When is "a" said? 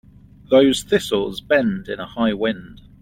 1.99-2.07